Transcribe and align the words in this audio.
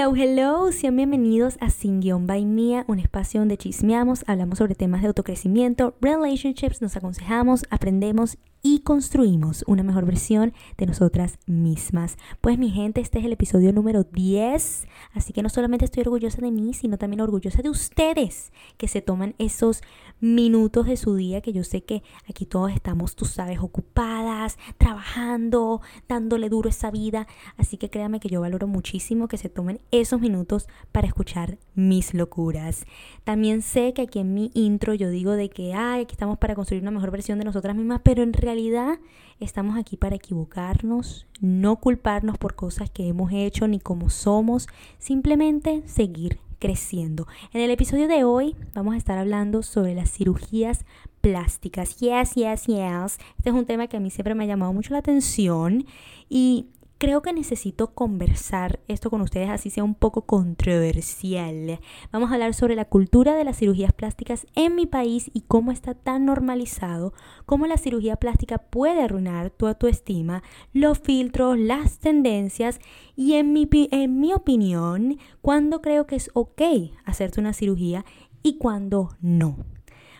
Hello, 0.00 0.14
hello, 0.14 0.70
sean 0.70 0.94
bienvenidos 0.94 1.56
a 1.60 1.70
Sin 1.70 1.98
Guión 1.98 2.28
by 2.28 2.44
Mía, 2.44 2.84
un 2.86 3.00
espacio 3.00 3.40
donde 3.40 3.56
chismeamos, 3.56 4.22
hablamos 4.28 4.58
sobre 4.58 4.76
temas 4.76 5.02
de 5.02 5.08
autocrecimiento, 5.08 5.96
relationships, 6.00 6.80
nos 6.80 6.96
aconsejamos, 6.96 7.64
aprendemos 7.68 8.38
y 8.62 8.80
construimos 8.80 9.64
una 9.66 9.82
mejor 9.82 10.04
versión 10.04 10.52
de 10.76 10.86
nosotras 10.86 11.38
mismas. 11.46 12.16
Pues 12.40 12.58
mi 12.58 12.70
gente, 12.70 13.00
este 13.00 13.18
es 13.18 13.24
el 13.24 13.32
episodio 13.32 13.72
número 13.72 14.04
10, 14.04 14.86
así 15.12 15.32
que 15.32 15.42
no 15.42 15.48
solamente 15.48 15.84
estoy 15.84 16.02
orgullosa 16.02 16.40
de 16.40 16.50
mí, 16.50 16.74
sino 16.74 16.98
también 16.98 17.20
orgullosa 17.20 17.62
de 17.62 17.70
ustedes 17.70 18.52
que 18.76 18.88
se 18.88 19.00
toman 19.00 19.34
esos 19.38 19.82
minutos 20.20 20.86
de 20.86 20.96
su 20.96 21.14
día, 21.14 21.40
que 21.40 21.52
yo 21.52 21.62
sé 21.62 21.84
que 21.84 22.02
aquí 22.28 22.44
todos 22.46 22.72
estamos, 22.72 23.14
tú 23.14 23.24
sabes, 23.24 23.60
ocupadas, 23.60 24.58
trabajando, 24.76 25.80
dándole 26.08 26.48
duro 26.48 26.68
esa 26.68 26.90
vida, 26.90 27.28
así 27.56 27.76
que 27.76 27.90
créanme 27.90 28.20
que 28.20 28.28
yo 28.28 28.40
valoro 28.40 28.66
muchísimo 28.66 29.28
que 29.28 29.36
se 29.36 29.48
tomen 29.48 29.80
esos 29.90 30.20
minutos 30.20 30.66
para 30.90 31.06
escuchar 31.06 31.58
mis 31.74 32.14
locuras. 32.14 32.84
También 33.24 33.62
sé 33.62 33.92
que 33.94 34.02
aquí 34.02 34.18
en 34.18 34.34
mi 34.34 34.50
intro 34.54 34.94
yo 34.94 35.10
digo 35.10 35.32
de 35.32 35.48
que, 35.48 35.74
ay, 35.74 36.02
aquí 36.02 36.12
estamos 36.12 36.38
para 36.38 36.54
construir 36.56 36.82
una 36.82 36.90
mejor 36.90 37.12
versión 37.12 37.38
de 37.38 37.44
nosotras 37.44 37.76
mismas, 37.76 38.00
pero 38.02 38.22
en 38.22 38.32
realidad 38.32 38.47
realidad 38.48 38.98
estamos 39.40 39.76
aquí 39.76 39.98
para 39.98 40.16
equivocarnos, 40.16 41.26
no 41.40 41.76
culparnos 41.76 42.38
por 42.38 42.54
cosas 42.54 42.88
que 42.88 43.06
hemos 43.06 43.30
hecho 43.30 43.68
ni 43.68 43.78
como 43.78 44.08
somos, 44.08 44.68
simplemente 44.98 45.82
seguir 45.86 46.38
creciendo. 46.58 47.26
En 47.52 47.60
el 47.60 47.70
episodio 47.70 48.08
de 48.08 48.24
hoy 48.24 48.56
vamos 48.72 48.94
a 48.94 48.96
estar 48.96 49.18
hablando 49.18 49.62
sobre 49.62 49.94
las 49.94 50.10
cirugías 50.10 50.86
plásticas. 51.20 51.98
Yes, 51.98 52.36
yes, 52.36 52.64
yes. 52.64 53.18
Este 53.36 53.50
es 53.50 53.54
un 53.54 53.66
tema 53.66 53.86
que 53.86 53.98
a 53.98 54.00
mí 54.00 54.10
siempre 54.10 54.34
me 54.34 54.44
ha 54.44 54.46
llamado 54.46 54.72
mucho 54.72 54.94
la 54.94 55.00
atención 55.00 55.84
y 56.30 56.68
creo 56.98 57.22
que 57.22 57.32
necesito 57.32 57.94
conversar 57.94 58.80
esto 58.88 59.08
con 59.08 59.20
ustedes, 59.20 59.48
así 59.48 59.70
sea 59.70 59.84
un 59.84 59.94
poco 59.94 60.22
controversial. 60.22 61.80
Vamos 62.12 62.30
a 62.30 62.34
hablar 62.34 62.54
sobre 62.54 62.74
la 62.74 62.84
cultura 62.84 63.34
de 63.34 63.44
las 63.44 63.56
cirugías 63.56 63.92
plásticas 63.92 64.46
en 64.56 64.74
mi 64.74 64.86
país 64.86 65.30
y 65.32 65.42
cómo 65.42 65.70
está 65.70 65.94
tan 65.94 66.26
normalizado, 66.26 67.14
cómo 67.46 67.66
la 67.66 67.78
cirugía 67.78 68.16
plástica 68.16 68.58
puede 68.58 69.02
arruinar 69.02 69.50
tu 69.50 69.68
autoestima, 69.68 70.42
los 70.72 70.98
filtros, 70.98 71.58
las 71.58 71.98
tendencias 71.98 72.80
y 73.14 73.34
en 73.34 73.52
mi, 73.52 73.68
en 73.72 74.20
mi 74.20 74.32
opinión, 74.32 75.18
cuándo 75.40 75.80
creo 75.80 76.06
que 76.06 76.16
es 76.16 76.30
ok 76.34 76.62
hacerte 77.04 77.40
una 77.40 77.52
cirugía 77.52 78.04
y 78.42 78.58
cuándo 78.58 79.10
no. 79.20 79.77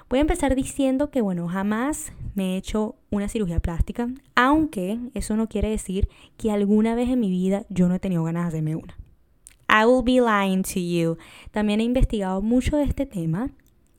Voy 0.09 0.21
a 0.21 0.23
empezar 0.23 0.55
diciendo 0.55 1.11
que, 1.11 1.21
bueno, 1.21 1.49
jamás 1.49 2.15
me 2.35 2.55
he 2.55 2.57
hecho 2.57 2.97
una 3.11 3.29
cirugía 3.29 3.61
plástica, 3.61 4.09
aunque 4.35 4.99
eso 5.13 5.37
no 5.37 5.49
quiere 5.49 5.69
decir 5.69 6.09
que 6.39 6.51
alguna 6.51 6.95
vez 6.95 7.11
en 7.11 7.21
mi 7.21 7.31
vida 7.31 7.67
yo 7.69 7.89
no 7.89 7.95
he 7.95 7.99
tenido 7.99 8.25
ganas 8.25 8.45
de 8.45 8.49
hacerme 8.49 8.75
una. 8.75 8.97
I 9.69 9.85
will 9.85 10.03
be 10.03 10.19
lying 10.19 10.63
to 10.63 10.81
you. 10.81 11.19
También 11.51 11.81
he 11.81 11.85
investigado 11.85 12.41
mucho 12.41 12.79
de 12.79 12.85
este 12.85 13.05
tema. 13.05 13.51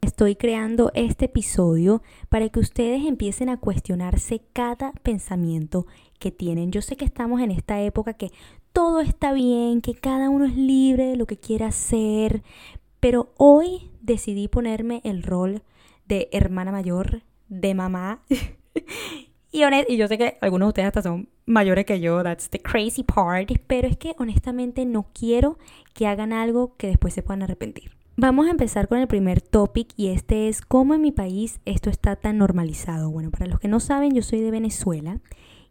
Estoy 0.01 0.35
creando 0.35 0.89
este 0.95 1.25
episodio 1.25 2.01
para 2.29 2.49
que 2.49 2.59
ustedes 2.59 3.05
empiecen 3.05 3.49
a 3.49 3.57
cuestionarse 3.57 4.41
cada 4.51 4.94
pensamiento 5.03 5.85
que 6.17 6.31
tienen. 6.31 6.71
Yo 6.71 6.81
sé 6.81 6.95
que 6.95 7.05
estamos 7.05 7.39
en 7.39 7.51
esta 7.51 7.81
época 7.81 8.13
que 8.13 8.31
todo 8.73 9.01
está 9.01 9.31
bien, 9.31 9.81
que 9.81 9.94
cada 9.94 10.31
uno 10.31 10.45
es 10.45 10.55
libre 10.55 11.05
de 11.05 11.17
lo 11.17 11.27
que 11.27 11.38
quiera 11.38 11.67
hacer, 11.67 12.41
pero 12.99 13.31
hoy 13.38 13.91
decidí 14.01 14.47
ponerme 14.47 15.01
el 15.03 15.21
rol 15.21 15.61
de 16.09 16.27
hermana 16.33 16.73
mayor, 16.73 17.21
de 17.47 17.73
mamá. 17.73 18.21
y, 19.52 19.61
y 19.88 19.97
yo 19.97 20.07
sé 20.09 20.17
que 20.17 20.38
algunos 20.41 20.66
de 20.66 20.69
ustedes 20.69 20.88
hasta 20.88 21.01
son 21.03 21.29
mayores 21.45 21.85
que 21.85 22.01
yo, 22.01 22.21
that's 22.21 22.49
the 22.49 22.59
crazy 22.59 23.03
part, 23.03 23.49
pero 23.67 23.88
es 23.88 23.95
que 23.95 24.16
honestamente 24.17 24.85
no 24.85 25.07
quiero 25.13 25.57
que 25.93 26.07
hagan 26.07 26.33
algo 26.33 26.75
que 26.75 26.88
después 26.88 27.13
se 27.13 27.23
puedan 27.23 27.43
arrepentir. 27.43 27.91
Vamos 28.17 28.47
a 28.47 28.51
empezar 28.51 28.89
con 28.89 28.97
el 28.97 29.07
primer 29.07 29.41
topic 29.41 29.93
y 29.95 30.09
este 30.09 30.49
es 30.49 30.61
cómo 30.61 30.93
en 30.93 31.01
mi 31.01 31.13
país 31.13 31.61
esto 31.63 31.89
está 31.89 32.17
tan 32.17 32.38
normalizado. 32.38 33.09
Bueno, 33.09 33.31
para 33.31 33.45
los 33.45 33.61
que 33.61 33.69
no 33.69 33.79
saben, 33.79 34.13
yo 34.13 34.22
soy 34.23 34.41
de 34.41 34.51
Venezuela 34.51 35.22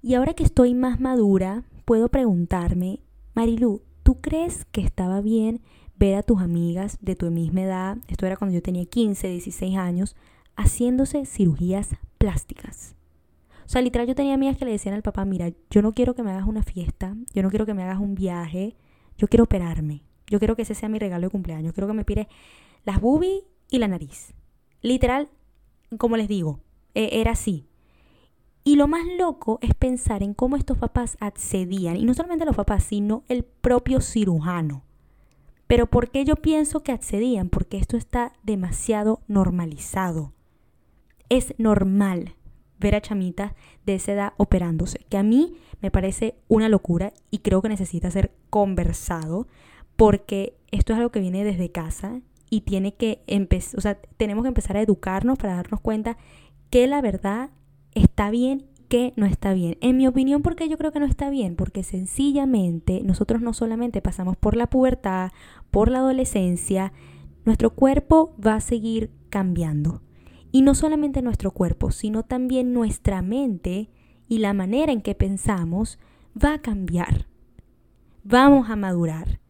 y 0.00 0.14
ahora 0.14 0.32
que 0.32 0.44
estoy 0.44 0.72
más 0.72 0.98
madura, 0.98 1.64
puedo 1.84 2.08
preguntarme, 2.08 3.00
Marilu, 3.34 3.82
¿tú 4.02 4.20
crees 4.20 4.64
que 4.66 4.80
estaba 4.80 5.20
bien 5.20 5.60
ver 5.98 6.14
a 6.16 6.22
tus 6.22 6.40
amigas 6.40 6.98
de 7.00 7.16
tu 7.16 7.30
misma 7.30 7.62
edad, 7.62 7.98
esto 8.08 8.26
era 8.26 8.36
cuando 8.36 8.54
yo 8.54 8.62
tenía 8.62 8.84
15, 8.84 9.28
16 9.28 9.76
años, 9.76 10.16
haciéndose 10.56 11.26
cirugías 11.26 11.96
plásticas. 12.18 12.94
O 13.64 13.68
sea, 13.68 13.82
literal 13.82 14.06
yo 14.06 14.14
tenía 14.14 14.34
amigas 14.34 14.56
que 14.56 14.64
le 14.64 14.70
decían 14.70 14.94
al 14.94 15.02
papá, 15.02 15.24
mira, 15.24 15.50
yo 15.70 15.82
no 15.82 15.92
quiero 15.92 16.14
que 16.14 16.22
me 16.22 16.30
hagas 16.30 16.46
una 16.46 16.62
fiesta, 16.62 17.14
yo 17.34 17.42
no 17.42 17.50
quiero 17.50 17.66
que 17.66 17.74
me 17.74 17.82
hagas 17.82 17.98
un 17.98 18.14
viaje, 18.14 18.76
yo 19.18 19.28
quiero 19.28 19.44
operarme, 19.44 20.02
yo 20.26 20.38
quiero 20.38 20.56
que 20.56 20.62
ese 20.62 20.74
sea 20.74 20.88
mi 20.88 20.98
regalo 20.98 21.26
de 21.26 21.30
cumpleaños, 21.30 21.74
quiero 21.74 21.86
que 21.86 21.94
me 21.94 22.04
pire 22.04 22.28
las 22.84 23.00
boobies 23.00 23.42
y 23.70 23.78
la 23.78 23.88
nariz. 23.88 24.32
Literal, 24.80 25.28
como 25.98 26.16
les 26.16 26.28
digo, 26.28 26.60
e, 26.94 27.20
era 27.20 27.32
así. 27.32 27.66
Y 28.64 28.76
lo 28.76 28.88
más 28.88 29.04
loco 29.18 29.58
es 29.60 29.74
pensar 29.74 30.22
en 30.22 30.34
cómo 30.34 30.56
estos 30.56 30.78
papás 30.78 31.16
accedían, 31.20 31.96
y 31.96 32.04
no 32.04 32.14
solamente 32.14 32.44
los 32.44 32.56
papás, 32.56 32.84
sino 32.84 33.24
el 33.28 33.44
propio 33.44 34.00
cirujano. 34.00 34.87
Pero 35.68 35.86
¿por 35.86 36.10
qué 36.10 36.24
yo 36.24 36.34
pienso 36.36 36.82
que 36.82 36.92
accedían? 36.92 37.50
Porque 37.50 37.76
esto 37.76 37.96
está 37.96 38.32
demasiado 38.42 39.20
normalizado. 39.28 40.32
Es 41.28 41.54
normal 41.58 42.34
ver 42.80 42.94
a 42.94 43.00
chamitas 43.00 43.52
de 43.84 43.96
esa 43.96 44.12
edad 44.12 44.32
operándose, 44.38 45.04
que 45.08 45.18
a 45.18 45.22
mí 45.22 45.56
me 45.80 45.90
parece 45.90 46.36
una 46.48 46.68
locura 46.68 47.12
y 47.30 47.38
creo 47.38 47.60
que 47.60 47.68
necesita 47.68 48.10
ser 48.10 48.32
conversado 48.50 49.46
porque 49.96 50.56
esto 50.70 50.92
es 50.92 50.98
algo 50.98 51.10
que 51.10 51.20
viene 51.20 51.44
desde 51.44 51.70
casa 51.70 52.20
y 52.50 52.62
tiene 52.62 52.94
que 52.94 53.22
empezar, 53.26 53.78
o 53.78 53.80
sea, 53.82 53.98
tenemos 54.16 54.44
que 54.44 54.48
empezar 54.48 54.76
a 54.76 54.82
educarnos 54.82 55.38
para 55.38 55.56
darnos 55.56 55.80
cuenta 55.80 56.16
que 56.70 56.86
la 56.86 57.02
verdad 57.02 57.50
está 57.94 58.30
bien 58.30 58.64
que 58.88 59.12
no 59.16 59.26
está 59.26 59.52
bien. 59.52 59.76
En 59.80 59.96
mi 59.96 60.06
opinión, 60.06 60.42
¿por 60.42 60.56
qué 60.56 60.68
yo 60.68 60.78
creo 60.78 60.92
que 60.92 61.00
no 61.00 61.06
está 61.06 61.30
bien? 61.30 61.56
Porque 61.56 61.82
sencillamente 61.82 63.02
nosotros 63.04 63.40
no 63.40 63.52
solamente 63.52 64.02
pasamos 64.02 64.36
por 64.36 64.56
la 64.56 64.66
pubertad, 64.68 65.30
por 65.70 65.90
la 65.90 65.98
adolescencia, 65.98 66.92
nuestro 67.44 67.70
cuerpo 67.70 68.34
va 68.44 68.54
a 68.54 68.60
seguir 68.60 69.10
cambiando. 69.30 70.02
Y 70.50 70.62
no 70.62 70.74
solamente 70.74 71.22
nuestro 71.22 71.50
cuerpo, 71.50 71.90
sino 71.90 72.22
también 72.22 72.72
nuestra 72.72 73.22
mente 73.22 73.90
y 74.26 74.38
la 74.38 74.54
manera 74.54 74.92
en 74.92 75.02
que 75.02 75.14
pensamos 75.14 75.98
va 76.42 76.54
a 76.54 76.62
cambiar. 76.62 77.26
Vamos 78.24 78.70
a 78.70 78.76
madurar. 78.76 79.40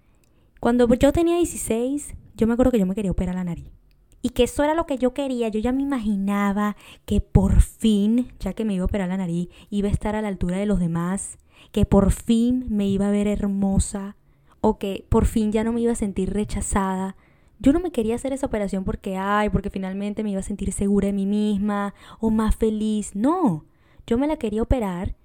Cuando 0.60 0.92
yo 0.94 1.12
tenía 1.12 1.36
16, 1.36 2.14
yo 2.36 2.46
me 2.46 2.54
acuerdo 2.54 2.72
que 2.72 2.78
yo 2.78 2.86
me 2.86 2.94
quería 2.94 3.12
operar 3.12 3.36
la 3.36 3.44
nariz 3.44 3.78
y 4.22 4.30
que 4.30 4.44
eso 4.44 4.64
era 4.64 4.74
lo 4.74 4.86
que 4.86 4.98
yo 4.98 5.14
quería. 5.14 5.48
Yo 5.48 5.60
ya 5.60 5.72
me 5.72 5.82
imaginaba 5.82 6.76
que 7.04 7.20
por 7.20 7.60
fin, 7.60 8.32
ya 8.40 8.52
que 8.52 8.64
me 8.64 8.74
iba 8.74 8.82
a 8.82 8.86
operar 8.86 9.08
la 9.08 9.16
nariz, 9.16 9.48
iba 9.70 9.88
a 9.88 9.92
estar 9.92 10.16
a 10.16 10.22
la 10.22 10.28
altura 10.28 10.56
de 10.56 10.66
los 10.66 10.80
demás, 10.80 11.38
que 11.72 11.84
por 11.84 12.12
fin 12.12 12.66
me 12.70 12.88
iba 12.88 13.08
a 13.08 13.12
ver 13.12 13.28
hermosa 13.28 14.16
o 14.60 14.78
que 14.78 15.04
por 15.08 15.26
fin 15.26 15.52
ya 15.52 15.64
no 15.64 15.72
me 15.72 15.80
iba 15.80 15.92
a 15.92 15.96
sentir 15.96 16.32
rechazada. 16.32 17.16
Yo 17.60 17.72
no 17.72 17.80
me 17.80 17.90
quería 17.90 18.14
hacer 18.14 18.32
esa 18.32 18.46
operación 18.46 18.84
porque, 18.84 19.16
ay, 19.16 19.50
porque 19.50 19.70
finalmente 19.70 20.22
me 20.22 20.30
iba 20.30 20.40
a 20.40 20.44
sentir 20.44 20.72
segura 20.72 21.06
de 21.06 21.12
mí 21.12 21.26
misma 21.26 21.94
o 22.20 22.30
más 22.30 22.56
feliz. 22.56 23.14
No, 23.14 23.64
yo 24.06 24.18
me 24.18 24.26
la 24.26 24.36
quería 24.36 24.62
operar 24.62 25.16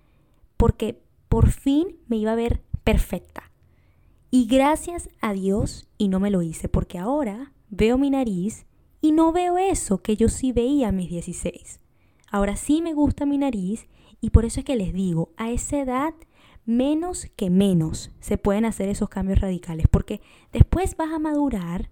porque 0.57 1.01
por 1.29 1.51
fin 1.51 1.97
me 2.07 2.17
iba 2.17 2.31
a 2.31 2.35
ver 2.35 2.61
perfecta. 2.83 3.51
Y 4.31 4.47
gracias 4.47 5.09
a 5.21 5.33
Dios, 5.33 5.87
y 5.99 6.07
no 6.07 6.19
me 6.19 6.31
lo 6.31 6.41
hice, 6.41 6.67
porque 6.67 6.97
ahora 6.97 7.53
veo 7.69 7.99
mi 7.99 8.09
nariz 8.09 8.65
y 9.03 9.11
no 9.11 9.33
veo 9.33 9.57
eso 9.57 10.01
que 10.01 10.15
yo 10.15 10.29
sí 10.29 10.53
veía 10.53 10.87
a 10.87 10.91
mis 10.93 11.09
16. 11.09 11.81
Ahora 12.31 12.55
sí 12.55 12.81
me 12.81 12.93
gusta 12.93 13.25
mi 13.25 13.37
nariz 13.37 13.85
y 14.21 14.29
por 14.29 14.45
eso 14.45 14.61
es 14.61 14.65
que 14.65 14.77
les 14.77 14.93
digo, 14.93 15.33
a 15.35 15.51
esa 15.51 15.79
edad 15.79 16.13
menos 16.65 17.27
que 17.35 17.49
menos 17.49 18.11
se 18.21 18.37
pueden 18.37 18.63
hacer 18.63 18.87
esos 18.87 19.09
cambios 19.09 19.41
radicales, 19.41 19.87
porque 19.91 20.21
después 20.53 20.95
vas 20.95 21.11
a 21.11 21.19
madurar, 21.19 21.89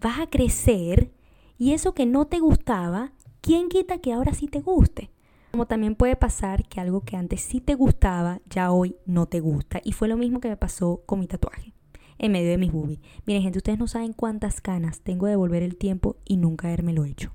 vas 0.00 0.20
a 0.20 0.28
crecer 0.28 1.10
y 1.58 1.72
eso 1.72 1.92
que 1.92 2.06
no 2.06 2.28
te 2.28 2.38
gustaba, 2.38 3.10
¿quién 3.40 3.68
quita 3.68 3.98
que 3.98 4.12
ahora 4.12 4.32
sí 4.32 4.46
te 4.46 4.60
guste? 4.60 5.10
Como 5.50 5.66
también 5.66 5.96
puede 5.96 6.14
pasar 6.14 6.68
que 6.68 6.80
algo 6.80 7.00
que 7.00 7.16
antes 7.16 7.40
sí 7.40 7.60
te 7.60 7.74
gustaba, 7.74 8.40
ya 8.48 8.70
hoy 8.70 8.94
no 9.06 9.26
te 9.26 9.40
gusta. 9.40 9.80
Y 9.82 9.90
fue 9.90 10.06
lo 10.06 10.16
mismo 10.16 10.38
que 10.38 10.50
me 10.50 10.56
pasó 10.56 11.02
con 11.04 11.18
mi 11.18 11.26
tatuaje 11.26 11.74
en 12.18 12.32
medio 12.32 12.50
de 12.50 12.58
mis 12.58 12.72
boobies. 12.72 13.00
Miren, 13.26 13.42
gente, 13.42 13.58
ustedes 13.58 13.78
no 13.78 13.86
saben 13.86 14.12
cuántas 14.12 14.60
canas 14.60 15.00
tengo 15.00 15.26
de 15.26 15.36
volver 15.36 15.62
el 15.62 15.76
tiempo 15.76 16.16
y 16.24 16.36
nunca 16.36 16.68
haberme 16.68 16.92
lo 16.92 17.04
hecho. 17.04 17.32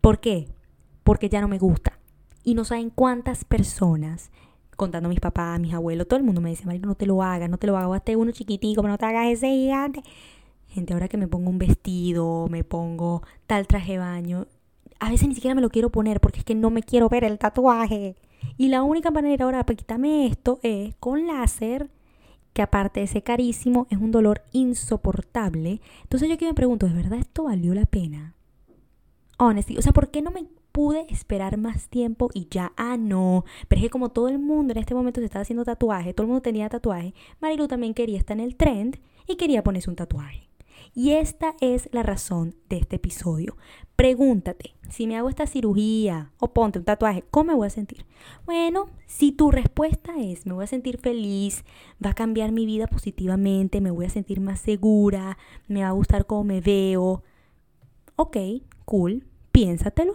¿Por 0.00 0.20
qué? 0.20 0.48
Porque 1.04 1.28
ya 1.28 1.40
no 1.40 1.48
me 1.48 1.58
gusta. 1.58 1.98
Y 2.44 2.54
no 2.54 2.64
saben 2.64 2.90
cuántas 2.90 3.44
personas, 3.44 4.30
contando 4.76 5.08
a 5.08 5.10
mis 5.10 5.20
papás, 5.20 5.56
a 5.56 5.58
mis 5.58 5.74
abuelos, 5.74 6.08
todo 6.08 6.18
el 6.18 6.24
mundo 6.24 6.40
me 6.40 6.50
dice, 6.50 6.66
Marino, 6.66 6.88
no 6.88 6.94
te 6.94 7.06
lo 7.06 7.22
hagas, 7.22 7.48
no 7.48 7.58
te 7.58 7.66
lo 7.66 7.76
hagas, 7.76 7.98
hazte 7.98 8.16
uno 8.16 8.32
chiquitico, 8.32 8.82
pero 8.82 8.92
no 8.92 8.98
te 8.98 9.06
hagas 9.06 9.28
ese 9.28 9.48
gigante. 9.48 10.02
Gente, 10.68 10.92
ahora 10.92 11.08
que 11.08 11.18
me 11.18 11.28
pongo 11.28 11.50
un 11.50 11.58
vestido, 11.58 12.48
me 12.48 12.64
pongo 12.64 13.22
tal 13.46 13.66
traje 13.66 13.92
de 13.92 13.98
baño, 13.98 14.46
a 15.02 15.10
veces 15.10 15.26
ni 15.26 15.34
siquiera 15.34 15.56
me 15.56 15.60
lo 15.60 15.68
quiero 15.68 15.90
poner 15.90 16.20
porque 16.20 16.38
es 16.38 16.44
que 16.44 16.54
no 16.54 16.70
me 16.70 16.84
quiero 16.84 17.08
ver 17.08 17.24
el 17.24 17.36
tatuaje. 17.36 18.14
Y 18.56 18.68
la 18.68 18.84
única 18.84 19.10
manera 19.10 19.44
ahora 19.44 19.66
para 19.66 19.76
quitarme 19.76 20.26
esto 20.26 20.60
es 20.62 20.94
con 21.00 21.26
láser 21.26 21.90
que 22.52 22.62
aparte 22.62 23.00
de 23.00 23.06
ser 23.06 23.22
carísimo, 23.22 23.86
es 23.90 23.98
un 23.98 24.10
dolor 24.10 24.42
insoportable. 24.52 25.80
Entonces 26.02 26.28
yo 26.28 26.34
aquí 26.34 26.44
me 26.44 26.54
pregunto, 26.54 26.86
¿de 26.86 26.94
verdad 26.94 27.18
esto 27.18 27.44
valió 27.44 27.74
la 27.74 27.86
pena? 27.86 28.34
Honestly, 29.38 29.78
o 29.78 29.82
sea, 29.82 29.92
¿por 29.92 30.10
qué 30.10 30.22
no 30.22 30.30
me 30.30 30.46
pude 30.72 31.06
esperar 31.10 31.58
más 31.58 31.88
tiempo 31.88 32.30
y 32.34 32.48
ya, 32.50 32.72
ah, 32.76 32.96
no. 32.96 33.44
Pero 33.68 33.78
es 33.78 33.84
que 33.84 33.90
como 33.90 34.08
todo 34.08 34.28
el 34.28 34.38
mundo 34.38 34.72
en 34.72 34.78
este 34.78 34.94
momento 34.94 35.20
se 35.20 35.26
estaba 35.26 35.42
haciendo 35.42 35.64
tatuaje, 35.64 36.14
todo 36.14 36.24
el 36.24 36.28
mundo 36.28 36.42
tenía 36.42 36.68
tatuaje, 36.68 37.14
Marilu 37.40 37.68
también 37.68 37.94
quería 37.94 38.18
estar 38.18 38.36
en 38.36 38.44
el 38.44 38.56
trend 38.56 38.98
y 39.26 39.36
quería 39.36 39.62
ponerse 39.62 39.90
un 39.90 39.96
tatuaje. 39.96 40.48
Y 40.94 41.12
esta 41.12 41.54
es 41.60 41.88
la 41.92 42.02
razón 42.02 42.54
de 42.68 42.78
este 42.78 42.96
episodio. 42.96 43.56
Pregúntate, 43.96 44.74
si 44.90 45.06
me 45.06 45.16
hago 45.16 45.28
esta 45.28 45.46
cirugía 45.46 46.32
o 46.38 46.52
ponte 46.52 46.78
un 46.78 46.84
tatuaje, 46.84 47.24
¿cómo 47.30 47.52
me 47.52 47.54
voy 47.54 47.66
a 47.66 47.70
sentir? 47.70 48.04
Bueno, 48.44 48.88
si 49.06 49.32
tu 49.32 49.50
respuesta 49.50 50.20
es, 50.20 50.46
me 50.46 50.52
voy 50.52 50.64
a 50.64 50.68
sentir 50.68 50.98
feliz, 50.98 51.64
va 52.04 52.10
a 52.10 52.14
cambiar 52.14 52.52
mi 52.52 52.66
vida 52.66 52.86
positivamente, 52.86 53.80
me 53.80 53.90
voy 53.90 54.06
a 54.06 54.10
sentir 54.10 54.40
más 54.40 54.60
segura, 54.60 55.38
me 55.68 55.82
va 55.82 55.88
a 55.88 55.92
gustar 55.92 56.26
cómo 56.26 56.44
me 56.44 56.60
veo, 56.60 57.22
ok, 58.16 58.36
cool, 58.84 59.24
piénsatelo. 59.52 60.14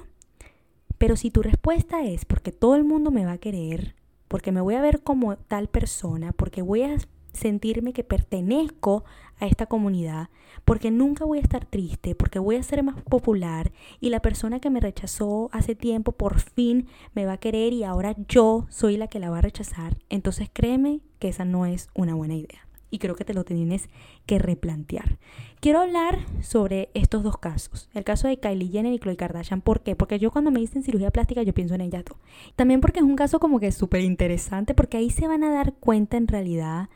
Pero 0.97 1.15
si 1.15 1.31
tu 1.31 1.41
respuesta 1.41 2.03
es 2.03 2.25
porque 2.25 2.51
todo 2.51 2.75
el 2.75 2.83
mundo 2.83 3.11
me 3.11 3.25
va 3.25 3.33
a 3.33 3.37
querer, 3.37 3.95
porque 4.27 4.51
me 4.51 4.61
voy 4.61 4.75
a 4.75 4.81
ver 4.81 5.01
como 5.03 5.37
tal 5.37 5.67
persona, 5.67 6.31
porque 6.33 6.61
voy 6.61 6.83
a 6.83 6.97
sentirme 7.37 7.93
que 7.93 8.03
pertenezco 8.03 9.03
a 9.39 9.45
esta 9.45 9.67
comunidad, 9.67 10.29
porque 10.65 10.91
nunca 10.91 11.25
voy 11.25 11.37
a 11.37 11.41
estar 11.41 11.65
triste, 11.65 12.15
porque 12.15 12.39
voy 12.39 12.55
a 12.55 12.63
ser 12.63 12.83
más 12.83 13.01
popular 13.03 13.71
y 13.99 14.09
la 14.09 14.21
persona 14.21 14.59
que 14.59 14.69
me 14.69 14.79
rechazó 14.79 15.49
hace 15.51 15.75
tiempo 15.75 16.11
por 16.11 16.39
fin 16.39 16.87
me 17.13 17.25
va 17.25 17.33
a 17.33 17.37
querer 17.37 17.73
y 17.73 17.83
ahora 17.83 18.15
yo 18.27 18.65
soy 18.69 18.97
la 18.97 19.07
que 19.07 19.19
la 19.19 19.29
va 19.29 19.37
a 19.39 19.41
rechazar, 19.41 19.97
entonces 20.09 20.49
créeme 20.51 21.01
que 21.19 21.29
esa 21.29 21.45
no 21.45 21.65
es 21.65 21.89
una 21.93 22.15
buena 22.15 22.35
idea 22.35 22.67
y 22.89 22.99
creo 22.99 23.15
que 23.15 23.25
te 23.25 23.33
lo 23.33 23.43
tienes 23.43 23.89
que 24.25 24.39
replantear. 24.39 25.17
Quiero 25.59 25.81
hablar 25.81 26.19
sobre 26.41 26.89
estos 26.93 27.23
dos 27.23 27.37
casos, 27.37 27.89
el 27.93 28.03
caso 28.03 28.27
de 28.27 28.39
Kylie 28.39 28.69
Jenner 28.69 28.93
y 28.93 28.99
Khloe 28.99 29.17
Kardashian. 29.17 29.61
¿Por 29.61 29.81
qué? 29.81 29.95
Porque 29.95 30.19
yo 30.19 30.31
cuando 30.31 30.51
me 30.51 30.59
dicen 30.59 30.83
cirugía 30.83 31.11
plástica 31.11 31.43
yo 31.43 31.53
pienso 31.53 31.75
en 31.75 31.81
ellas 31.81 32.05
dos. 32.05 32.17
También 32.55 32.81
porque 32.81 32.99
es 32.99 33.05
un 33.05 33.15
caso 33.15 33.39
como 33.39 33.59
que 33.59 33.71
súper 33.71 34.01
interesante 34.01 34.73
porque 34.73 34.97
ahí 34.97 35.09
se 35.09 35.27
van 35.27 35.43
a 35.43 35.51
dar 35.51 35.73
cuenta 35.73 36.17
en 36.17 36.27
realidad 36.27 36.89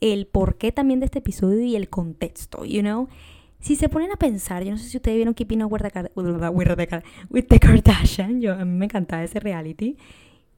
el 0.00 0.26
porqué 0.26 0.72
también 0.72 1.00
de 1.00 1.06
este 1.06 1.20
episodio 1.20 1.62
y 1.62 1.76
el 1.76 1.88
contexto, 1.88 2.64
you 2.64 2.80
know. 2.80 3.08
Si 3.58 3.74
se 3.74 3.88
ponen 3.88 4.12
a 4.12 4.16
pensar, 4.16 4.62
yo 4.62 4.70
no 4.70 4.78
sé 4.78 4.88
si 4.88 4.98
ustedes 4.98 5.16
vieron 5.16 5.34
Keeping 5.34 5.62
Up 5.62 5.72
with 5.72 7.46
the, 7.48 7.58
Kardashian, 7.58 8.40
yo, 8.40 8.52
a 8.52 8.64
mí 8.64 8.78
me 8.78 8.84
encantaba 8.84 9.24
ese 9.24 9.40
reality. 9.40 9.96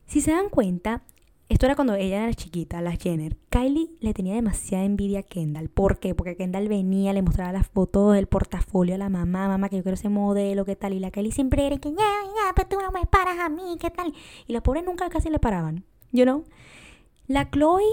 Si 0.07 0.21
se 0.21 0.33
dan 0.33 0.49
cuenta, 0.49 1.03
esto 1.49 1.65
era 1.65 1.77
cuando 1.77 1.95
ella 1.95 2.25
era 2.25 2.35
chiquita, 2.35 2.83
las 2.83 2.99
Jenner. 2.99 3.37
Kylie 3.49 3.91
le 4.01 4.13
tenía 4.13 4.35
demasiada 4.35 4.85
envidia 4.85 5.21
a 5.21 5.23
Kendall. 5.23 5.71
¿Por 5.71 5.99
qué? 5.99 6.15
Porque 6.15 6.37
Kendall 6.37 6.69
venía, 6.69 7.15
le 7.15 7.23
mostraba 7.23 7.53
las 7.53 7.67
fotos 7.67 8.15
del 8.15 8.27
portafolio 8.27 8.97
a 8.97 8.99
la 8.99 9.09
mamá, 9.09 9.49
mamá, 9.49 9.71
que 9.71 9.77
yo 9.77 9.83
quiero 9.83 9.97
ser 9.97 10.11
modelo, 10.11 10.67
¿qué 10.67 10.77
tal? 10.77 10.93
Y 10.93 10.99
la 10.99 11.11
Kylie 11.11 11.33
siempre 11.33 11.67
era 11.67 11.79
que, 11.79 11.91
ya, 11.91 11.97
ya, 11.97 12.53
pero 12.55 12.69
tú 12.69 12.77
no 12.83 12.91
me 12.91 13.07
paras 13.07 13.39
a 13.39 13.49
mí, 13.49 13.79
¿qué 13.81 13.91
tal? 13.91 14.13
Y 14.47 14.53
los 14.53 14.63
pobres 14.63 14.85
nunca 14.85 15.09
casi 15.09 15.31
le 15.31 15.39
paraban, 15.39 15.85
you 16.13 16.25
know? 16.25 16.45
La 17.29 17.51
Chloe, 17.51 17.85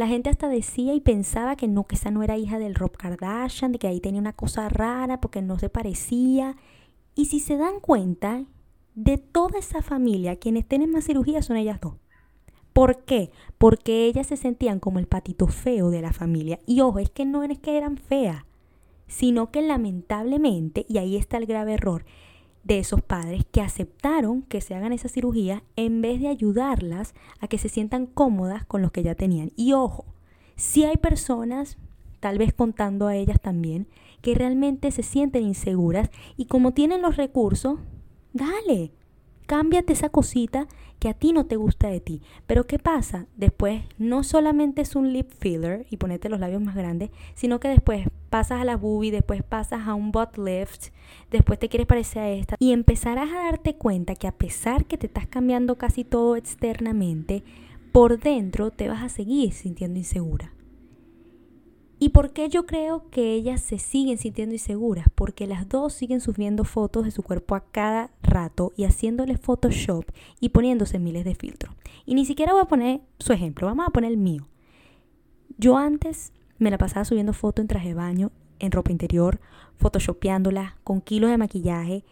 la 0.00 0.06
gente 0.06 0.30
hasta 0.30 0.48
decía 0.48 0.94
y 0.94 1.00
pensaba 1.00 1.56
que 1.56 1.68
no, 1.68 1.86
que 1.86 1.94
esa 1.94 2.10
no 2.10 2.22
era 2.22 2.38
hija 2.38 2.58
del 2.58 2.74
Rob 2.74 2.96
Kardashian, 2.96 3.70
de 3.70 3.78
que 3.78 3.86
ahí 3.86 4.00
tenía 4.00 4.18
una 4.18 4.32
cosa 4.32 4.66
rara 4.70 5.20
porque 5.20 5.42
no 5.42 5.58
se 5.58 5.68
parecía. 5.68 6.56
Y 7.14 7.26
si 7.26 7.38
se 7.38 7.58
dan 7.58 7.80
cuenta, 7.80 8.46
de 8.94 9.18
toda 9.18 9.58
esa 9.58 9.82
familia, 9.82 10.36
quienes 10.36 10.66
tienen 10.66 10.90
más 10.90 11.04
cirugía 11.04 11.42
son 11.42 11.58
ellas 11.58 11.82
dos. 11.82 11.96
¿Por 12.72 13.04
qué? 13.04 13.30
Porque 13.58 14.06
ellas 14.06 14.28
se 14.28 14.38
sentían 14.38 14.80
como 14.80 15.00
el 15.00 15.06
patito 15.06 15.48
feo 15.48 15.90
de 15.90 16.00
la 16.00 16.14
familia. 16.14 16.60
Y 16.64 16.80
ojo, 16.80 16.98
es 16.98 17.10
que 17.10 17.26
no 17.26 17.42
es 17.42 17.58
que 17.58 17.76
eran 17.76 17.98
feas, 17.98 18.44
sino 19.06 19.50
que 19.50 19.60
lamentablemente, 19.60 20.86
y 20.88 20.96
ahí 20.96 21.18
está 21.18 21.36
el 21.36 21.44
grave 21.44 21.74
error 21.74 22.06
de 22.62 22.78
esos 22.78 23.02
padres 23.02 23.44
que 23.50 23.60
aceptaron 23.60 24.42
que 24.42 24.60
se 24.60 24.74
hagan 24.74 24.92
esa 24.92 25.08
cirugía 25.08 25.62
en 25.76 26.02
vez 26.02 26.20
de 26.20 26.28
ayudarlas 26.28 27.14
a 27.40 27.48
que 27.48 27.58
se 27.58 27.68
sientan 27.68 28.06
cómodas 28.06 28.64
con 28.66 28.82
los 28.82 28.92
que 28.92 29.02
ya 29.02 29.14
tenían. 29.14 29.52
Y 29.56 29.72
ojo, 29.72 30.04
si 30.56 30.84
hay 30.84 30.96
personas, 30.96 31.78
tal 32.20 32.38
vez 32.38 32.52
contando 32.52 33.06
a 33.06 33.16
ellas 33.16 33.40
también, 33.40 33.86
que 34.20 34.34
realmente 34.34 34.90
se 34.90 35.02
sienten 35.02 35.44
inseguras 35.44 36.10
y 36.36 36.46
como 36.46 36.72
tienen 36.72 37.02
los 37.02 37.16
recursos, 37.16 37.78
dale, 38.32 38.92
cámbiate 39.50 39.94
esa 39.94 40.10
cosita 40.10 40.68
que 41.00 41.08
a 41.08 41.12
ti 41.12 41.32
no 41.32 41.44
te 41.44 41.56
gusta 41.56 41.88
de 41.88 41.98
ti. 41.98 42.22
Pero 42.46 42.68
¿qué 42.68 42.78
pasa? 42.78 43.26
Después 43.36 43.82
no 43.98 44.22
solamente 44.22 44.80
es 44.80 44.94
un 44.94 45.12
lip 45.12 45.28
filler 45.40 45.86
y 45.90 45.96
ponerte 45.96 46.28
los 46.28 46.38
labios 46.38 46.62
más 46.62 46.76
grandes, 46.76 47.10
sino 47.34 47.58
que 47.58 47.66
después 47.66 48.06
pasas 48.28 48.60
a 48.60 48.64
la 48.64 48.76
boobie, 48.76 49.10
después 49.10 49.42
pasas 49.42 49.88
a 49.88 49.94
un 49.94 50.12
butt 50.12 50.38
lift, 50.38 50.90
después 51.32 51.58
te 51.58 51.68
quieres 51.68 51.88
parecer 51.88 52.22
a 52.22 52.30
esta 52.30 52.54
y 52.60 52.70
empezarás 52.70 53.28
a 53.32 53.46
darte 53.46 53.74
cuenta 53.74 54.14
que 54.14 54.28
a 54.28 54.38
pesar 54.38 54.84
que 54.84 54.96
te 54.96 55.08
estás 55.08 55.26
cambiando 55.26 55.76
casi 55.76 56.04
todo 56.04 56.36
externamente, 56.36 57.42
por 57.90 58.20
dentro 58.20 58.70
te 58.70 58.88
vas 58.88 59.02
a 59.02 59.08
seguir 59.08 59.52
sintiendo 59.52 59.98
insegura. 59.98 60.52
¿Y 62.02 62.08
por 62.08 62.32
qué 62.32 62.48
yo 62.48 62.64
creo 62.64 63.10
que 63.10 63.34
ellas 63.34 63.60
se 63.60 63.78
siguen 63.78 64.16
sintiendo 64.16 64.54
inseguras? 64.54 65.08
Porque 65.14 65.46
las 65.46 65.68
dos 65.68 65.92
siguen 65.92 66.22
subiendo 66.22 66.64
fotos 66.64 67.04
de 67.04 67.10
su 67.10 67.22
cuerpo 67.22 67.54
a 67.54 67.60
cada 67.60 68.10
rato 68.22 68.72
y 68.74 68.84
haciéndole 68.84 69.36
Photoshop 69.36 70.06
y 70.40 70.48
poniéndose 70.48 70.98
miles 70.98 71.26
de 71.26 71.34
filtros. 71.34 71.74
Y 72.06 72.14
ni 72.14 72.24
siquiera 72.24 72.54
voy 72.54 72.62
a 72.62 72.68
poner 72.68 73.02
su 73.18 73.34
ejemplo, 73.34 73.66
vamos 73.66 73.86
a 73.86 73.90
poner 73.90 74.12
el 74.12 74.16
mío. 74.16 74.48
Yo 75.58 75.76
antes 75.76 76.32
me 76.56 76.70
la 76.70 76.78
pasaba 76.78 77.04
subiendo 77.04 77.34
fotos 77.34 77.64
en 77.64 77.68
traje 77.68 77.88
de 77.88 77.94
baño, 77.94 78.32
en 78.60 78.72
ropa 78.72 78.92
interior, 78.92 79.38
photoshopeándola, 79.76 80.78
con 80.82 81.02
kilos 81.02 81.30
de 81.30 81.36
maquillaje. 81.36 82.06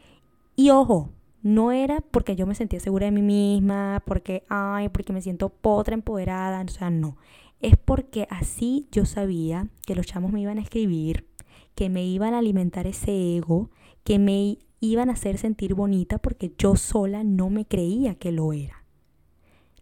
Y 0.55 0.69
ojo, 0.69 1.09
no 1.41 1.73
era 1.73 2.03
porque 2.11 2.37
yo 2.37 2.47
me 2.47 2.55
sentía 2.55 2.79
segura 2.79 3.07
de 3.07 3.13
mí 3.13 3.23
misma, 3.23 4.03
porque, 4.05 4.45
ay, 4.51 4.91
porque 4.91 5.15
me 5.15 5.23
siento 5.23 5.49
potra, 5.49 5.95
empoderada, 5.95 6.61
o 6.61 6.69
sea, 6.69 6.91
no 6.91 7.17
es 7.61 7.77
porque 7.77 8.27
así 8.31 8.89
yo 8.93 9.05
sabía 9.05 9.69
que 9.87 9.95
los 9.95 10.07
chamos 10.07 10.33
me 10.33 10.41
iban 10.41 10.59
a 10.59 10.63
escribir, 10.63 11.27
que 11.75 11.89
me 11.89 12.05
iban 12.05 12.35
a 12.35 12.39
alimentar 12.39 12.87
ese 12.87 13.37
ego, 13.37 13.71
que 14.05 14.19
me 14.19 14.59
iban 14.81 15.11
a 15.11 15.15
hacer 15.15 15.39
sentir 15.39 15.75
bonita 15.75 16.19
porque 16.19 16.53
yo 16.59 16.77
sola 16.77 17.25
no 17.25 17.51
me 17.51 17.67
creía 17.67 18.15
que 18.15 18.33
lo 18.33 18.53
era. 18.53 18.85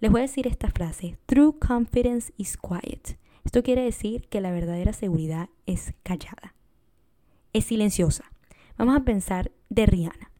Les 0.00 0.10
voy 0.10 0.20
a 0.20 0.22
decir 0.22 0.46
esta 0.46 0.70
frase, 0.70 1.18
True 1.26 1.58
confidence 1.58 2.32
is 2.36 2.56
quiet. 2.56 3.18
Esto 3.44 3.62
quiere 3.62 3.82
decir 3.82 4.28
que 4.28 4.40
la 4.40 4.50
verdadera 4.50 4.92
seguridad 4.92 5.48
es 5.66 5.94
callada, 6.02 6.54
es 7.52 7.66
silenciosa. 7.66 8.24
Vamos 8.76 8.96
a 8.96 9.04
pensar 9.04 9.52
de 9.70 9.86
Rihanna. 9.86 10.32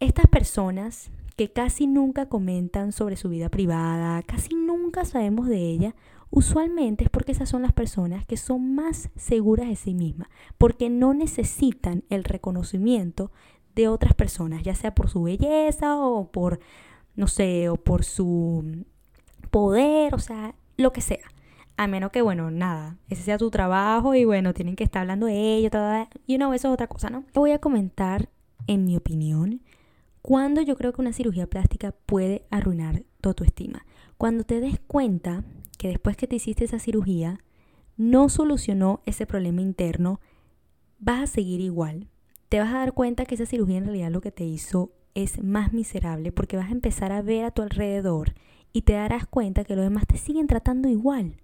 Estas 0.00 0.26
personas 0.26 1.10
que 1.36 1.52
casi 1.52 1.86
nunca 1.86 2.28
comentan 2.28 2.92
sobre 2.92 3.16
su 3.16 3.28
vida 3.28 3.48
privada, 3.48 4.22
casi 4.22 4.54
nunca 4.54 5.04
sabemos 5.04 5.48
de 5.48 5.58
ella, 5.58 5.94
Usualmente 6.36 7.04
es 7.04 7.10
porque 7.10 7.30
esas 7.30 7.48
son 7.48 7.62
las 7.62 7.72
personas 7.72 8.26
que 8.26 8.36
son 8.36 8.74
más 8.74 9.08
seguras 9.14 9.68
de 9.68 9.76
sí 9.76 9.94
mismas, 9.94 10.26
porque 10.58 10.90
no 10.90 11.14
necesitan 11.14 12.02
el 12.10 12.24
reconocimiento 12.24 13.30
de 13.76 13.86
otras 13.86 14.14
personas, 14.14 14.64
ya 14.64 14.74
sea 14.74 14.96
por 14.96 15.08
su 15.08 15.22
belleza 15.22 15.96
o 15.96 16.32
por, 16.32 16.58
no 17.14 17.28
sé, 17.28 17.68
o 17.68 17.76
por 17.76 18.02
su 18.02 18.84
poder, 19.52 20.12
o 20.12 20.18
sea, 20.18 20.56
lo 20.76 20.92
que 20.92 21.02
sea. 21.02 21.24
A 21.76 21.86
menos 21.86 22.10
que, 22.10 22.20
bueno, 22.20 22.50
nada, 22.50 22.98
ese 23.08 23.22
sea 23.22 23.38
su 23.38 23.52
trabajo 23.52 24.16
y 24.16 24.24
bueno, 24.24 24.54
tienen 24.54 24.74
que 24.74 24.82
estar 24.82 25.02
hablando 25.02 25.26
de 25.26 25.54
ello, 25.54 25.70
you 26.26 26.36
know, 26.36 26.52
eso 26.52 26.66
es 26.66 26.74
otra 26.74 26.88
cosa, 26.88 27.10
¿no? 27.10 27.22
Voy 27.32 27.52
a 27.52 27.60
comentar, 27.60 28.28
en 28.66 28.84
mi 28.84 28.96
opinión, 28.96 29.62
cuando 30.20 30.62
yo 30.62 30.74
creo 30.74 30.92
que 30.92 31.00
una 31.00 31.12
cirugía 31.12 31.46
plástica 31.46 31.94
puede 32.06 32.44
arruinar 32.50 33.04
tu 33.20 33.28
autoestima. 33.28 33.86
Cuando 34.18 34.42
te 34.42 34.58
des 34.58 34.80
cuenta 34.80 35.44
que 35.76 35.88
después 35.88 36.16
que 36.16 36.26
te 36.26 36.36
hiciste 36.36 36.64
esa 36.64 36.78
cirugía 36.78 37.40
no 37.96 38.28
solucionó 38.28 39.00
ese 39.06 39.26
problema 39.26 39.60
interno, 39.60 40.20
vas 40.98 41.22
a 41.22 41.26
seguir 41.26 41.60
igual. 41.60 42.08
Te 42.48 42.58
vas 42.58 42.74
a 42.74 42.78
dar 42.78 42.92
cuenta 42.92 43.24
que 43.24 43.34
esa 43.34 43.46
cirugía 43.46 43.78
en 43.78 43.84
realidad 43.84 44.10
lo 44.10 44.20
que 44.20 44.32
te 44.32 44.44
hizo 44.44 44.92
es 45.14 45.42
más 45.42 45.72
miserable 45.72 46.32
porque 46.32 46.56
vas 46.56 46.68
a 46.68 46.72
empezar 46.72 47.12
a 47.12 47.22
ver 47.22 47.44
a 47.44 47.50
tu 47.50 47.62
alrededor 47.62 48.34
y 48.72 48.82
te 48.82 48.94
darás 48.94 49.26
cuenta 49.26 49.64
que 49.64 49.76
los 49.76 49.84
demás 49.84 50.06
te 50.06 50.18
siguen 50.18 50.46
tratando 50.46 50.88
igual. 50.88 51.36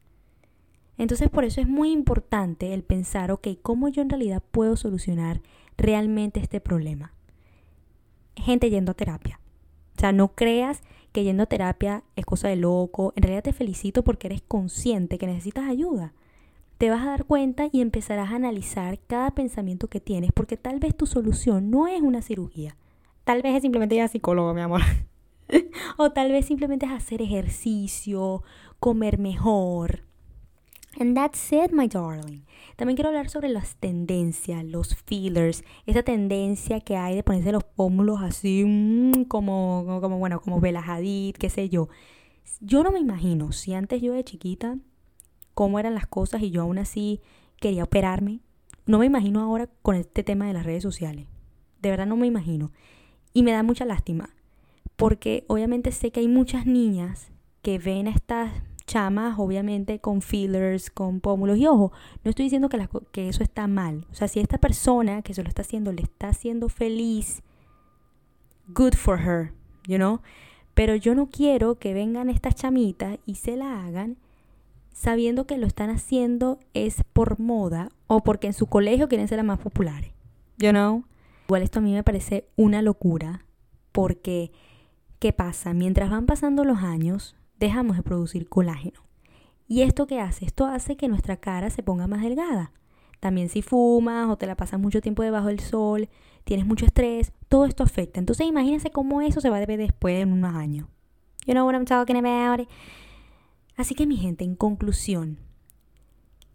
Entonces 0.99 1.31
por 1.31 1.45
eso 1.45 1.61
es 1.61 1.69
muy 1.69 1.93
importante 1.93 2.75
el 2.75 2.83
pensar, 2.83 3.31
ok, 3.31 3.49
¿cómo 3.63 3.89
yo 3.89 4.03
en 4.03 4.11
realidad 4.11 4.43
puedo 4.51 4.77
solucionar 4.77 5.41
realmente 5.79 6.41
este 6.41 6.61
problema? 6.61 7.15
Gente 8.37 8.69
yendo 8.69 8.93
a 8.93 8.95
terapia. 8.97 9.41
O 9.97 10.01
sea, 10.01 10.13
no 10.13 10.35
creas 10.35 10.83
que 11.13 11.25
yendo 11.25 11.43
a 11.43 11.47
terapia 11.47 12.05
es 12.17 12.25
cosa 12.25 12.49
de 12.49 12.57
loco. 12.57 13.13
En 13.17 13.23
realidad 13.23 13.45
te 13.45 13.53
felicito 13.53 14.03
porque 14.03 14.29
eres 14.29 14.43
consciente 14.43 15.19
que 15.19 15.27
necesitas 15.27 15.69
ayuda. 15.69 16.13
Te 16.79 16.91
vas 16.91 17.03
a 17.03 17.11
dar 17.11 17.25
cuenta 17.25 17.69
y 17.71 17.81
empezarás 17.81 18.31
a 18.31 18.37
analizar 18.37 18.99
cada 19.07 19.33
pensamiento 19.33 19.89
que 19.89 20.01
tienes 20.01 20.33
porque 20.33 20.57
tal 20.57 20.79
vez 20.79 20.97
tu 20.97 21.07
solución 21.07 21.71
no 21.71 21.87
es 21.87 22.01
una 22.01 22.23
cirugía. 22.23 22.77
Tal 23.25 23.43
vez 23.43 23.57
es 23.57 23.63
simplemente 23.63 23.95
ir 23.95 24.03
a 24.03 24.09
psicólogo, 24.09 24.55
mi 24.55 24.63
amor. 24.63 24.81
o 25.99 26.11
tal 26.11 26.33
vez 26.33 26.47
simplemente 26.47 26.87
es 26.87 26.93
hacer 26.93 27.21
ejercicio, 27.23 28.43
comer 28.79 29.19
mejor, 29.19 30.05
And 30.99 31.17
that's 31.17 31.53
it, 31.53 31.73
my 31.73 31.87
darling. 31.87 32.45
También 32.77 32.97
quiero 32.97 33.11
hablar 33.11 33.29
sobre 33.31 33.49
las 33.49 33.77
tendencias, 33.77 34.65
los 34.65 34.97
feelers, 34.97 35.63
esa 35.87 36.03
tendencia 36.03 36.81
que 36.81 36.97
hay 36.97 37.15
de 37.15 37.23
ponerse 37.23 37.53
los 37.53 37.63
pómulos 37.63 38.21
así 38.23 38.65
mm, 38.67 39.25
como, 39.25 40.01
como, 40.01 40.19
bueno, 40.19 40.41
como 40.41 40.61
Bella 40.61 40.83
qué 41.39 41.51
sé 41.51 41.69
yo. 41.69 41.89
Yo 42.61 42.83
no 42.83 42.91
me 42.91 42.99
imagino 42.99 43.53
si 43.53 43.75
antes 43.75 44.03
yo 44.03 44.13
de 44.13 44.25
chiquita 44.25 44.79
cómo 45.55 45.79
eran 45.79 45.95
las 45.95 46.07
cosas 46.07 46.43
y 46.43 46.51
yo 46.51 46.63
aún 46.63 46.79
así 46.79 47.21
quería 47.61 47.85
operarme. 47.85 48.41
No 48.87 48.99
me 48.99 49.07
imagino 49.07 49.41
ahora 49.41 49.69
con 49.83 49.95
este 49.95 50.25
tema 50.25 50.47
de 50.47 50.55
las 50.55 50.67
redes 50.67 50.83
sociales. 50.83 51.27
De 51.81 51.91
verdad 51.91 52.07
no 52.07 52.17
me 52.17 52.27
imagino. 52.27 52.73
Y 53.33 53.43
me 53.43 53.53
da 53.53 53.63
mucha 53.63 53.85
lástima. 53.85 54.31
Porque 54.97 55.45
obviamente 55.47 55.93
sé 55.93 56.11
que 56.11 56.21
hay 56.21 56.29
muchas 56.29 56.67
niñas 56.67 57.31
que 57.63 57.79
ven 57.79 58.09
a 58.09 58.11
estas 58.11 58.53
chamas, 58.91 59.39
obviamente 59.39 60.01
con 60.01 60.21
fillers, 60.21 60.91
con 60.91 61.21
pómulos. 61.21 61.59
Y 61.59 61.67
ojo, 61.67 61.93
no 62.25 62.31
estoy 62.31 62.47
diciendo 62.47 62.69
que, 62.69 63.29
eso 63.29 63.43
está 63.45 63.69
mal. 63.69 64.05
O 64.11 64.15
sea, 64.15 64.27
si 64.27 64.41
esta 64.41 64.59
persona 64.59 65.23
que 65.23 65.33
se 65.33 65.45
lo 65.45 65.49
está 65.49 65.63
haciendo 65.63 65.93
le 65.93 66.03
está 66.03 66.29
haciendo 66.29 66.69
feliz, 66.69 67.43
good 68.67 68.95
for 68.95 69.21
her, 69.21 69.53
you 69.87 69.97
know. 69.97 70.21
Pero 70.75 70.97
yo 70.97 71.15
no 71.15 71.29
quiero 71.29 71.79
que 71.79 71.95
vengan 71.95 72.31
estas 72.31 72.57
chamitas 72.57 73.19
y 73.27 73.37
se 73.37 73.57
la 73.57 73.85
hagan 73.85 74.17
sabiendo 74.93 75.47
que 75.47 75.57
lo 75.57 75.69
están 75.69 75.91
haciendo 75.91 76.59
es 76.75 77.05
por 77.13 77.39
moda 77.39 77.91
o 78.09 78.25
porque 78.25 78.49
en 78.49 78.55
su 78.55 78.67
colegio 78.67 79.09
quieren 79.09 79.29
ser 79.29 79.37
las 79.37 79.47
más 79.47 79.61
populares. 79.61 80.11
You 80.59 80.71
know? 80.71 81.05
Igual 81.47 81.63
esto 81.63 81.79
a 81.79 81.83
mí 81.83 81.93
me 81.93 82.03
parece 82.03 82.49
una 82.57 82.83
locura 82.83 83.45
porque 83.93 84.51
¿qué 85.21 85.33
pasa? 85.33 85.75
Mientras 85.75 86.11
van 86.11 86.27
pasando 86.27 86.65
los 86.65 86.79
años, 86.79 87.37
dejamos 87.61 87.97
de 87.97 88.03
producir 88.03 88.49
colágeno. 88.49 89.01
¿Y 89.69 89.83
esto 89.83 90.07
qué 90.07 90.19
hace? 90.19 90.47
Esto 90.47 90.67
hace 90.67 90.97
que 90.97 91.07
nuestra 91.07 91.37
cara 91.37 91.71
se 91.71 91.85
ponga 91.85 92.09
más 92.09 92.23
delgada. 92.23 92.73
También 93.21 93.51
si 93.51 93.63
fumas 93.63 94.29
o 94.29 94.37
te 94.37 94.47
la 94.47 94.57
pasas 94.57 94.81
mucho 94.81 95.01
tiempo 95.01 95.23
debajo 95.23 95.49
del 95.49 95.61
sol, 95.61 96.09
tienes 96.45 96.67
mucho 96.67 96.87
estrés, 96.87 97.33
todo 97.49 97.67
esto 97.67 97.85
afecta. 97.85 98.19
Entonces 98.19 98.47
imagínense 98.47 98.91
cómo 98.91 99.21
eso 99.21 99.41
se 99.41 99.51
va 99.51 99.59
a 99.59 99.67
ver 99.67 99.79
después 99.79 100.21
en 100.21 100.33
unos 100.33 100.55
años. 100.57 100.89
You 101.47 101.53
know 101.53 101.67
what 101.67 101.75
I'm 101.75 101.85
talking 101.85 102.17
about? 102.17 102.67
Así 103.77 103.95
que 103.95 104.07
mi 104.07 104.17
gente, 104.17 104.45
en 104.45 104.57
conclusión, 104.57 105.39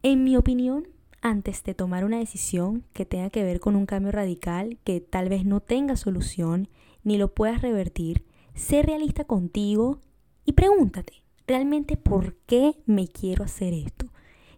en 0.03 0.23
mi 0.23 0.35
opinión, 0.35 0.87
antes 1.21 1.63
de 1.63 1.73
tomar 1.73 2.03
una 2.03 2.19
decisión 2.19 2.83
que 2.93 3.05
tenga 3.05 3.29
que 3.29 3.43
ver 3.43 3.59
con 3.59 3.75
un 3.75 3.85
cambio 3.85 4.11
radical 4.11 4.77
que 4.83 5.01
tal 5.01 5.29
vez 5.29 5.45
no 5.45 5.59
tenga 5.59 5.95
solución 5.95 6.67
ni 7.03 7.17
lo 7.17 7.33
puedas 7.33 7.61
revertir, 7.61 8.25
sé 8.53 8.81
realista 8.81 9.23
contigo 9.23 9.99
y 10.45 10.53
pregúntate, 10.53 11.23
¿realmente 11.47 11.97
por 11.97 12.35
qué 12.45 12.77
me 12.85 13.07
quiero 13.07 13.43
hacer 13.43 13.73
esto? 13.73 14.07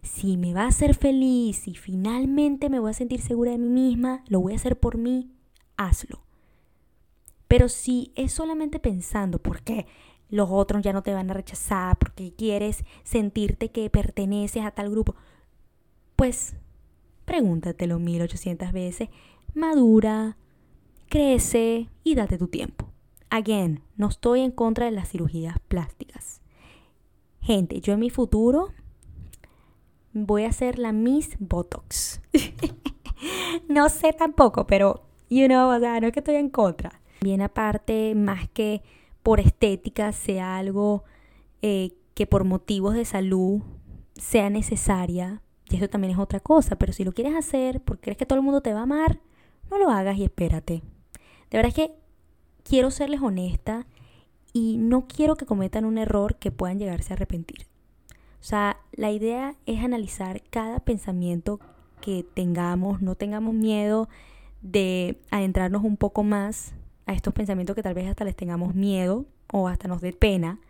Si 0.02 0.36
me 0.36 0.54
va 0.54 0.62
a 0.62 0.68
hacer 0.68 0.94
feliz, 0.94 1.56
si 1.58 1.74
finalmente 1.74 2.70
me 2.70 2.78
voy 2.78 2.90
a 2.90 2.94
sentir 2.94 3.20
segura 3.20 3.52
de 3.52 3.58
mí 3.58 3.68
misma, 3.68 4.22
lo 4.28 4.40
voy 4.40 4.52
a 4.52 4.56
hacer 4.56 4.78
por 4.78 4.96
mí, 4.96 5.32
hazlo. 5.76 6.22
Pero 7.48 7.68
si 7.68 8.12
es 8.14 8.32
solamente 8.32 8.78
pensando, 8.78 9.38
¿por 9.38 9.62
qué? 9.62 9.86
Los 10.28 10.50
otros 10.50 10.82
ya 10.82 10.92
no 10.92 11.02
te 11.02 11.14
van 11.14 11.30
a 11.30 11.34
rechazar 11.34 11.98
porque 11.98 12.34
quieres 12.34 12.84
sentirte 13.02 13.70
que 13.70 13.88
perteneces 13.88 14.64
a 14.64 14.70
tal 14.70 14.90
grupo. 14.90 15.14
Pues 16.16 16.54
pregúntatelo 17.24 17.98
1800 17.98 18.72
veces, 18.72 19.08
madura, 19.54 20.36
crece 21.08 21.88
y 22.04 22.14
date 22.14 22.36
tu 22.36 22.48
tiempo. 22.48 22.90
Again, 23.30 23.82
no 23.96 24.08
estoy 24.08 24.40
en 24.40 24.50
contra 24.50 24.86
de 24.86 24.92
las 24.92 25.08
cirugías 25.08 25.58
plásticas. 25.68 26.40
Gente, 27.40 27.80
yo 27.80 27.94
en 27.94 28.00
mi 28.00 28.10
futuro 28.10 28.72
voy 30.12 30.44
a 30.44 30.48
hacer 30.48 30.78
la 30.78 30.92
Miss 30.92 31.36
Botox. 31.38 32.20
no 33.68 33.88
sé 33.88 34.12
tampoco, 34.12 34.66
pero, 34.66 35.02
you 35.28 35.46
know, 35.46 35.74
o 35.74 35.78
sea, 35.78 36.00
no 36.00 36.06
es 36.06 36.12
que 36.12 36.20
estoy 36.20 36.36
en 36.36 36.50
contra. 36.50 37.00
Bien 37.20 37.42
aparte, 37.42 38.14
más 38.14 38.48
que 38.48 38.82
por 39.22 39.40
estética 39.40 40.12
sea 40.12 40.56
algo 40.56 41.04
eh, 41.62 41.92
que 42.14 42.26
por 42.26 42.44
motivos 42.44 42.94
de 42.94 43.04
salud 43.04 43.60
sea 44.16 44.50
necesaria, 44.50 45.42
y 45.70 45.76
eso 45.76 45.88
también 45.88 46.14
es 46.14 46.18
otra 46.18 46.40
cosa, 46.40 46.76
pero 46.76 46.92
si 46.92 47.04
lo 47.04 47.12
quieres 47.12 47.34
hacer 47.36 47.80
porque 47.82 48.02
crees 48.02 48.18
que 48.18 48.26
todo 48.26 48.38
el 48.38 48.44
mundo 48.44 48.62
te 48.62 48.72
va 48.72 48.80
a 48.80 48.84
amar, 48.84 49.20
no 49.70 49.78
lo 49.78 49.90
hagas 49.90 50.16
y 50.16 50.24
espérate. 50.24 50.82
De 51.50 51.58
verdad 51.58 51.74
que 51.74 51.92
quiero 52.68 52.90
serles 52.90 53.22
honesta 53.22 53.86
y 54.52 54.76
no 54.76 55.06
quiero 55.06 55.36
que 55.36 55.46
cometan 55.46 55.84
un 55.84 55.98
error 55.98 56.36
que 56.36 56.50
puedan 56.50 56.78
llegarse 56.78 57.12
a 57.12 57.16
arrepentir. 57.16 57.66
O 58.40 58.44
sea, 58.44 58.78
la 58.92 59.10
idea 59.10 59.56
es 59.66 59.82
analizar 59.82 60.42
cada 60.50 60.80
pensamiento 60.80 61.60
que 62.00 62.24
tengamos, 62.34 63.00
no 63.00 63.14
tengamos 63.14 63.54
miedo 63.54 64.08
de 64.60 65.20
adentrarnos 65.30 65.82
un 65.82 65.96
poco 65.96 66.22
más 66.22 66.74
a 67.06 67.14
estos 67.14 67.32
pensamientos 67.32 67.74
que 67.74 67.82
tal 67.82 67.94
vez 67.94 68.08
hasta 68.08 68.24
les 68.24 68.36
tengamos 68.36 68.74
miedo 68.74 69.24
o 69.52 69.68
hasta 69.68 69.88
nos 69.88 70.00
dé 70.00 70.12
pena. 70.12 70.60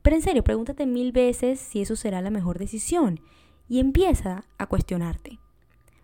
Pero 0.00 0.16
en 0.16 0.22
serio, 0.22 0.42
pregúntate 0.42 0.86
mil 0.86 1.12
veces 1.12 1.60
si 1.60 1.82
eso 1.82 1.96
será 1.96 2.22
la 2.22 2.30
mejor 2.30 2.58
decisión 2.58 3.20
y 3.68 3.78
empieza 3.78 4.44
a 4.58 4.66
cuestionarte. 4.66 5.38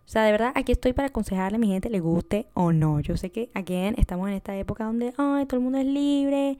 O 0.08 0.10
sea, 0.10 0.24
de 0.24 0.32
verdad, 0.32 0.52
aquí 0.54 0.72
estoy 0.72 0.94
para 0.94 1.08
aconsejarle 1.08 1.56
a 1.56 1.58
mi 1.58 1.66
gente, 1.66 1.90
le 1.90 2.00
guste 2.00 2.46
o 2.54 2.72
no. 2.72 2.98
Yo 3.00 3.18
sé 3.18 3.30
que, 3.30 3.50
aquí 3.52 3.74
estamos 3.98 4.26
en 4.28 4.36
esta 4.36 4.56
época 4.56 4.84
donde, 4.84 5.12
ay, 5.18 5.44
todo 5.44 5.58
el 5.58 5.64
mundo 5.64 5.76
es 5.76 5.84
libre, 5.84 6.56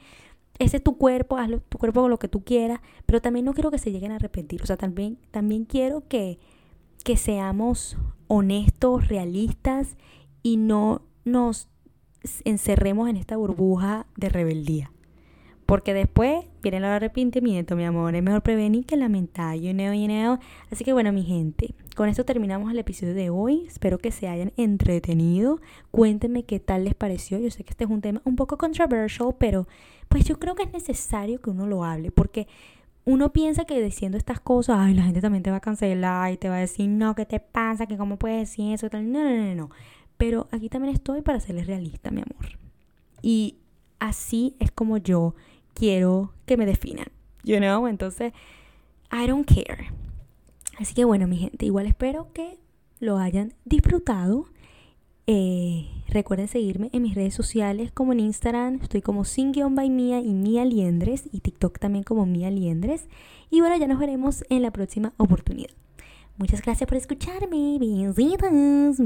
ese 0.59 0.77
es 0.77 0.85
tu 0.85 0.99
cuerpo, 0.99 1.39
hazlo 1.39 1.61
tu 1.61 1.79
cuerpo 1.79 2.03
con 2.03 2.11
lo 2.11 2.19
que 2.19 2.29
tú 2.29 2.45
quieras, 2.45 2.81
pero 3.07 3.23
también 3.23 3.47
no 3.47 3.55
quiero 3.55 3.71
que 3.71 3.79
se 3.79 3.91
lleguen 3.91 4.13
a 4.13 4.17
arrepentir. 4.17 4.63
O 4.63 4.67
sea, 4.67 4.77
también, 4.77 5.17
también 5.31 5.65
quiero 5.65 6.07
que, 6.09 6.39
que 7.05 7.17
seamos 7.17 7.97
honestos, 8.27 9.09
realistas 9.09 9.97
y 10.43 10.59
no 10.59 11.01
nos 11.25 11.69
encerremos 12.45 13.09
en 13.09 13.17
esta 13.17 13.39
burbuja 13.39 14.05
de 14.15 14.29
rebeldía. 14.29 14.93
Porque 15.69 15.93
después 15.93 16.47
viene 16.63 16.79
el 16.79 16.85
arrepentimiento, 16.87 17.77
mi 17.77 17.85
amor. 17.85 18.15
Es 18.15 18.23
mejor 18.23 18.41
prevenir 18.41 18.87
que 18.87 18.97
lamentar, 18.97 19.55
you 19.57 19.73
know, 19.73 19.93
you 19.93 20.07
know. 20.07 20.39
Así 20.73 20.83
que 20.83 20.95
bueno, 20.95 21.13
mi 21.13 21.25
gente, 21.25 21.75
con 21.95 22.09
esto 22.09 22.25
terminamos 22.25 22.73
el 22.73 22.79
episodio 22.79 23.13
de 23.13 23.29
hoy. 23.29 23.67
Espero 23.67 23.99
que 23.99 24.11
se 24.11 24.29
hayan 24.29 24.51
entretenido. 24.57 25.61
Cuéntenme 25.91 26.45
qué 26.45 26.59
tal 26.59 26.85
les 26.85 26.95
pareció. 26.95 27.39
Yo 27.39 27.51
sé 27.51 27.65
que 27.65 27.73
este 27.73 27.85
es 27.85 27.91
un 27.91 28.01
tema 28.01 28.23
un 28.25 28.35
poco 28.35 28.57
controversial, 28.57 29.37
pero 29.39 29.69
pues 30.09 30.25
yo 30.25 30.39
creo 30.39 30.55
que 30.55 30.63
es 30.63 30.73
necesario 30.73 31.39
que 31.39 31.51
uno 31.51 31.67
lo 31.67 31.85
hable. 31.85 32.13
Porque 32.13 32.49
uno 33.05 33.35
piensa 33.35 33.67
que 33.67 33.79
diciendo 33.83 34.17
estas 34.17 34.41
cosas, 34.41 34.79
ay, 34.79 34.95
la 34.95 35.03
gente 35.03 35.21
también 35.21 35.43
te 35.43 35.51
va 35.51 35.59
a 35.59 35.61
cancelar 35.61 36.33
y 36.33 36.39
te 36.39 36.49
va 36.49 36.57
a 36.57 36.61
decir, 36.61 36.89
no, 36.89 37.15
¿qué 37.15 37.27
te 37.27 37.41
pasa? 37.41 37.85
¿Que 37.85 37.99
cómo 37.99 38.19
puedes 38.19 38.39
decir 38.39 38.73
eso? 38.73 38.89
No, 38.91 39.03
no, 39.03 39.37
no, 39.37 39.55
no. 39.55 39.71
Pero 40.17 40.49
aquí 40.51 40.71
también 40.71 40.95
estoy 40.95 41.21
para 41.21 41.41
serles 41.41 41.67
realista, 41.67 42.11
mi 42.11 42.23
amor. 42.23 42.59
Y 43.21 43.57
así 43.99 44.57
es 44.61 44.71
como 44.71 44.97
yo 44.97 45.35
quiero 45.75 46.33
que 46.47 46.57
me 46.57 46.67
definan. 46.67 47.07
You 47.45 47.59
know? 47.59 47.87
Entonces, 47.87 48.33
I 49.13 49.27
don't 49.27 49.47
care. 49.47 49.91
Así 50.79 50.95
que 50.95 51.05
bueno, 51.05 51.27
mi 51.27 51.37
gente, 51.37 51.67
igual 51.67 51.87
espero 51.87 52.29
que 52.33 52.59
lo 53.01 53.19
hayan 53.19 53.55
disfrutado. 53.65 54.47
Eh, 55.27 55.87
recuerden 56.09 56.49
seguirme 56.49 56.89
en 56.93 57.03
mis 57.03 57.15
redes 57.15 57.35
sociales 57.35 57.93
como 57.93 58.13
en 58.13 58.21
Instagram, 58.21 58.81
estoy 58.83 59.03
como 59.03 59.27
sin 59.27 59.53
by 59.53 59.91
Mía 59.91 60.21
y 60.21 60.33
Mía 60.33 60.65
Liendres 60.65 61.29
y 61.31 61.41
TikTok 61.41 61.79
también 61.79 62.05
como 62.05 62.25
Mía 62.25 62.51
Liendres. 62.51 63.09
Y 63.51 63.61
bueno, 63.61 63.77
ya 63.77 63.87
nos 63.87 63.99
veremos 63.99 64.45
en 64.49 64.63
la 64.63 64.71
próxima 64.71 65.13
oportunidad. 65.17 65.71
Muchas 66.39 66.63
gracias 66.63 66.89
por 66.89 66.97
escucharme. 66.97 67.79
Besitos. 67.79 68.99